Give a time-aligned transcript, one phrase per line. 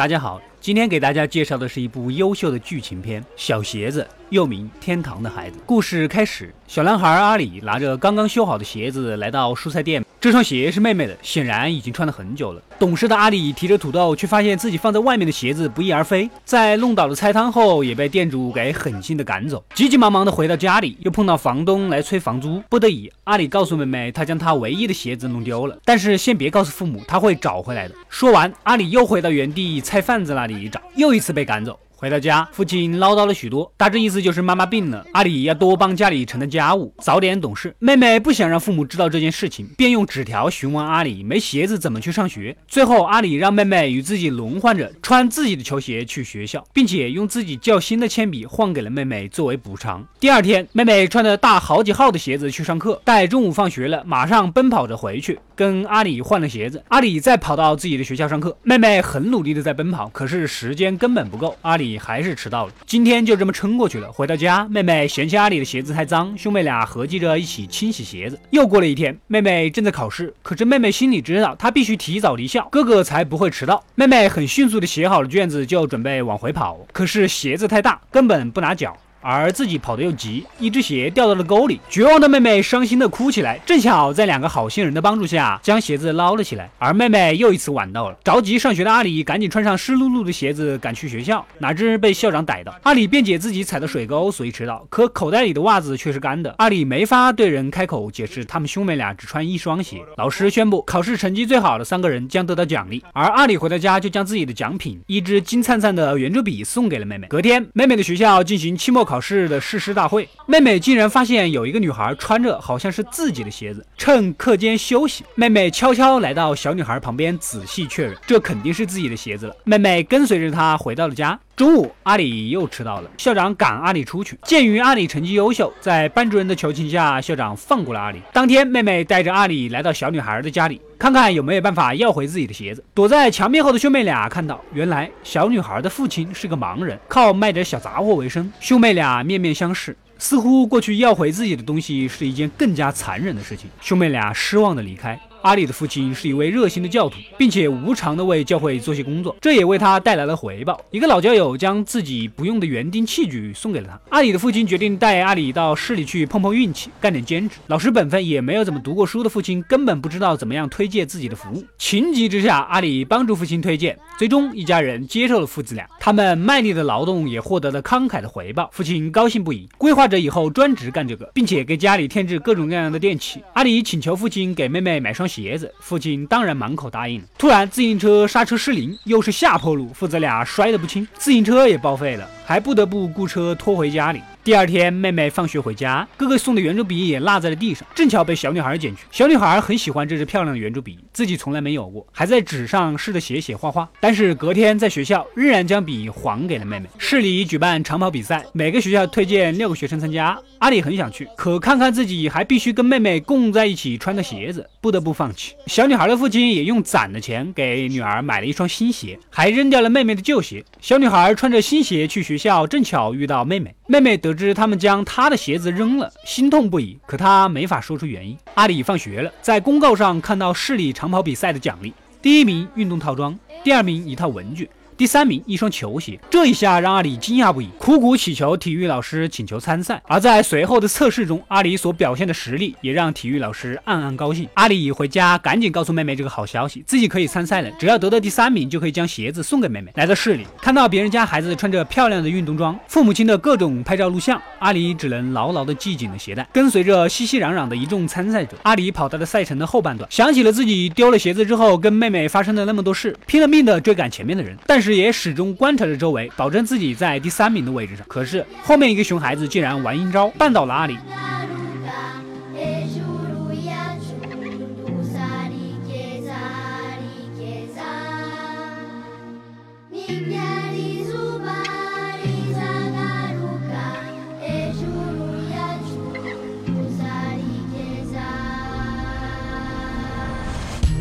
[0.00, 5.56] 大家好，今天给大家介绍的是一部优秀的剧情片《小鞋子》，又名《天堂的孩子》。
[5.64, 10.04] 故事开始，小男孩阿里拿着刚刚修好的鞋子来到蔬菜店。
[10.20, 12.60] 这双鞋是妹妹的，显然已经穿了很久了。
[12.78, 16.28] 懂事的阿里提着土豆，却发现自己放在外面的鞋子不翼而飞。
[16.44, 19.64] 在弄倒了菜汤后，也被店主给狠心的赶走。
[19.74, 22.62] 急急忙忙的回到家里，又碰到房东来催房租。
[22.68, 27.94] 不得已，阿里告诉妹妹，他将他唯一的鞋子弄丢了，但是先别告诉父母，他会找回来的。
[28.10, 31.78] 说完，阿里又回到原地菜贩子那里找，又一次被赶走。
[31.94, 37.76] 回到家，父亲唠叨了许多，大致意思就是妈妈病了，阿里要多帮家里承担家务，早点懂事。
[37.78, 42.56] 妹妹不想让父母知道这件事情，便用纸条询问阿里没鞋子怎么去上学。
[42.66, 50.02] 最后，阿里让妹妹与自己轮换着穿自己的球鞋去学校，并且用自己较新的铅笔换给了妹妹作为补偿。
[50.18, 56.82] 第二天，妹妹穿着大好几号的鞋子去上课，待中午放学了，马上奔跑着回去跟阿里换了鞋子。
[56.88, 61.90] 阿里再跑到自己的学校上课，妹妹很努力的在奔跑，可是时间根本不够，阿里。
[61.98, 64.10] 还是迟到了，今天就这么撑过去了。
[64.10, 68.40] 回到家，妹妹嫌弃阿里的鞋子太脏，兄妹俩合计着一起清洗鞋子。
[68.50, 73.84] 又过了一天，妹妹正在考试，可是妹妹心里知道，她必须提早离校，哥哥才不会迟到。
[73.94, 78.96] 妹妹很迅速的写好了卷子，就准备往回跑，可是鞋子太大，根本不拿脚。
[79.20, 83.60] 而自己跑得又急，一只鞋掉到了沟里，绝望的妹妹伤心的哭起来。
[83.66, 86.70] 正巧在两个好心人的帮助下，将鞋子捞了起来。
[86.78, 92.74] 而妹妹又一次晚到了，着急上学的阿里赶紧穿上湿漉漉的鞋子赶去学校，哪知被校长逮到。
[92.82, 96.54] 阿里辩解自己踩到水沟，所以迟到，可口袋里的袜子却是干的。
[96.56, 99.98] 阿里没法对人开口解释，他们兄妹俩只穿一双鞋。
[100.16, 103.04] 老师宣布，考试成绩最好的三个人将得到奖励。
[103.12, 107.26] 而阿里回到家就将自己的奖品一支金灿灿的圆珠笔送给了妹妹。
[107.26, 109.04] 隔天，妹妹的学校进行期末。
[109.09, 113.84] 考考试的誓师大会，妹妹竟然发现有一个女孩穿着好像是自己的鞋子。
[113.98, 119.56] 趁课间休息，妹妹悄悄来到小女孩旁边，仔细确认，这肯定是自己的鞋子了。
[119.64, 121.36] 妹妹跟随着她回到了家。
[121.56, 123.10] 中午，阿里又迟到了。
[123.18, 124.38] 校长赶阿里出去。
[124.44, 128.22] 鉴于阿里成绩优秀，在班主任的求情下，校长放过了阿里。
[128.32, 132.84] 当天，妹妹带着阿里来到小女孩的家里，看看有没有办法要回自己的鞋子。
[132.92, 138.52] 躲在墙面后的兄妹俩看到，原来小女孩的父亲是个盲人，靠卖点小杂货为生。
[138.60, 143.70] 兄妹俩面面相视，似乎过去要回自己的东西是一件更加残忍的事情。
[143.80, 145.18] 兄妹俩失望的离开。
[145.42, 150.78] 阿里的父亲是一位热心的教徒，并且无偿的为教会做些工作，这也为他带来了回报。
[150.90, 153.98] 一个老教友将自己不用的园丁器具送给了他。
[154.10, 157.56] 阿里的父亲决定带阿里到市里去碰碰运气，干点兼职。
[157.68, 161.64] 老实本分也没有怎么读过书的父亲根本不知道怎么样推荐自己的服务。
[161.78, 165.88] 情急之下，阿里帮助父亲推荐，最终一家人接受了父子俩。
[165.98, 173.42] 他们卖力的劳动也获得了慷慨的回报，父亲高兴不已，规划着以后专职干这个，并且给家里添置各种各样的电器。
[173.54, 175.29] 阿里请求父亲给妹妹买双。
[175.30, 177.22] 鞋子，父亲当然满口答应。
[177.38, 184.20] 突然，自行车刹车失灵，又是下坡路，父子俩摔得不轻，自行车也报废了，还不得不雇车拖回家里。
[184.42, 189.02] 第二天，妹妹放学回家，哥哥送的圆珠笔也落在了地上，正巧被小女孩捡去。
[189.10, 193.86] 小女孩很喜欢这支漂亮的圆珠笔，自己从来没有过，还在纸上试着写写画画。
[194.00, 196.88] 但是隔天在学校，仍然将笔还给了妹妹。
[196.96, 200.40] 市里举办长跑比赛，每个学校推荐六个学生参加。
[200.60, 205.54] 阿里很想去，可看看自己还必须跟妹妹共在一起穿的鞋子，不得不放弃。
[205.66, 210.64] 小女孩的父亲也用攒的钱给女儿买了一双新鞋，还扔掉了妹妹的旧鞋。
[210.80, 213.74] 小女孩穿着新鞋去学校，正巧遇到妹妹。
[213.90, 218.38] 妹妹得知他们将她的鞋子扔了，心痛不已，可她没法说出原因。
[218.54, 221.92] 阿里放学了，在公告上看到市里长跑比赛的奖励：
[222.22, 224.70] 第一名运动套装，第二名一套文具。
[225.00, 230.02] 第三名，一双球鞋，这一下让阿里惊讶不已，苦苦祈求体育老师请求参赛。
[230.06, 234.46] 而在随后的测试中，阿里所表现的实力也让体育老师暗暗高兴。
[234.52, 239.90] 阿里回家赶紧告诉妹妹这个好消息，自己可以参赛了，只要得到第三名就可以将鞋子送给妹妹。
[239.94, 254.89] 来到市里，看到别人家孩子穿着漂亮的运动装，父母亲的各种拍照录像，阿里只能牢牢的系紧了鞋带，跟随着熙熙攘攘的一众参赛者，阿里跑到了赛程的后半段，想起了自己丢了鞋子之后跟妹妹发生的那么多事，拼了命的追赶前面的人，但是。
[254.96, 258.04] 也始终观察着周围，保证自己在第三名的位置上。
[258.08, 260.96] 可是后面一个熊孩子竟然玩阴招，绊倒了阿里。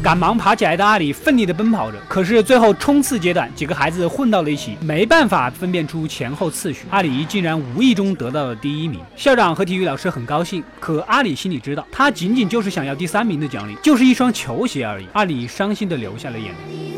[0.01, 6.85] 赶忙爬起来的阿里奋力地奔跑着，可是最后冲刺阶段，几个孩子混到了一起，没办法分辨出前后次序。
[6.89, 10.63] 阿里竟然无意中得到了第一名，校长和体育老师很高兴。
[10.79, 15.07] 可阿里心里知道，他仅仅就是想要第三名的奖励，就是一双球鞋而已。
[15.11, 16.88] 阿里伤心地流下了眼泪。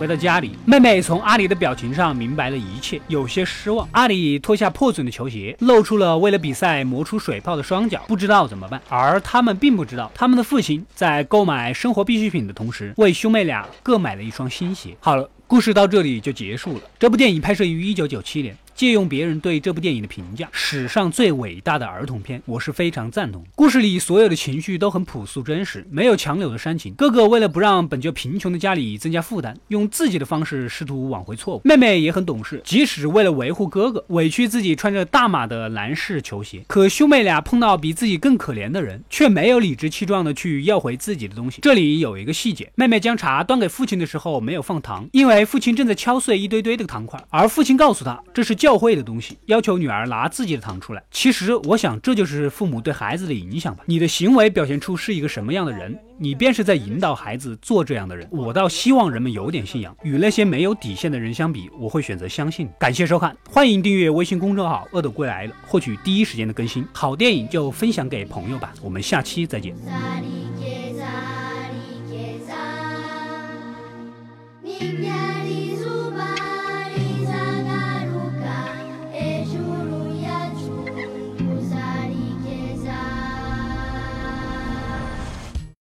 [0.00, 3.86] 回到家里，妹妹从阿里的表情上明白了一切，有些失望。
[3.92, 8.80] 阿里脱下破损的球鞋，露出了为了比赛磨出水泡的双脚，不知道怎么办。
[8.88, 14.96] 而他们并不知道，他们的父亲在购买生活必需品的同时，为兄妹俩各买了一双新鞋。
[15.00, 16.80] 好了，故事到这里就结束了。
[16.98, 18.56] 这部电影拍摄于一九九七年。
[18.80, 23.44] 借用别人对这部电影的评价，史上最伟大的儿童片，我是非常赞同。
[23.54, 26.94] 故事里所有的情绪都很朴素真实，没有强扭的煽情。
[26.94, 31.60] 哥哥为了不让本就贫穷的家里增加负担，用自己的方式试图挽回错误。
[31.62, 36.64] 妹妹也很懂事，即使为了维护哥哥，委屈自己穿着大码的男士球鞋。
[36.66, 41.58] 可兄妹俩碰到比自己更可怜的人，却没有理直气壮的去要回自己的东西。
[41.60, 48.69] 这里有一个细节，妹妹将茶端给父亲的时候没有放糖，因为父亲正在敲碎一堆堆的糖块，而父亲告诉他这是教。
[48.70, 51.02] 教会的东西，要求女儿拿自己的糖出来。
[51.10, 53.82] 其实我想这就是父母对孩子的影响吧。
[53.84, 58.28] 你的行为表现出是一个什么样的人，你便是在引导孩子做这样的人。
[58.30, 62.68] 我倒希望人们有点信仰，与那些没有底线的人相比，我会选择相信。
[62.78, 66.86] 感谢收看，欢迎订阅微信公众号饿的归来了，获取第一时间的更新。
[66.92, 69.74] 好电影就分享给朋友吧，我们下期再见。